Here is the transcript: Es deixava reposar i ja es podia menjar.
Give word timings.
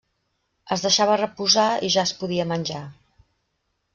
Es 0.75 0.85
deixava 0.85 1.17
reposar 1.21 1.67
i 1.89 1.91
ja 1.97 2.05
es 2.09 2.15
podia 2.21 2.47
menjar. 2.55 2.83